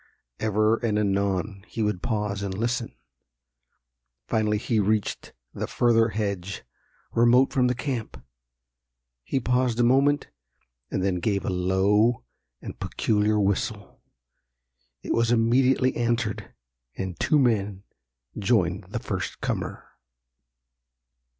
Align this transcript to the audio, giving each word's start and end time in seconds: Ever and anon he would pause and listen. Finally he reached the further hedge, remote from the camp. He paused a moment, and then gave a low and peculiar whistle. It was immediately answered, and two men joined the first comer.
Ever 0.39 0.77
and 0.77 0.97
anon 0.97 1.63
he 1.67 1.83
would 1.83 2.01
pause 2.01 2.41
and 2.41 2.57
listen. 2.57 2.95
Finally 4.25 4.57
he 4.57 4.79
reached 4.79 5.31
the 5.53 5.67
further 5.67 6.09
hedge, 6.09 6.63
remote 7.13 7.53
from 7.53 7.67
the 7.67 7.75
camp. 7.75 8.19
He 9.23 9.39
paused 9.39 9.79
a 9.79 9.83
moment, 9.83 10.27
and 10.89 11.03
then 11.03 11.19
gave 11.19 11.45
a 11.45 11.51
low 11.51 12.23
and 12.63 12.79
peculiar 12.79 13.39
whistle. 13.39 14.01
It 15.03 15.13
was 15.13 15.31
immediately 15.31 15.95
answered, 15.95 16.51
and 16.97 17.19
two 17.19 17.37
men 17.37 17.83
joined 18.39 18.85
the 18.85 18.97
first 18.99 19.39
comer. 19.39 19.85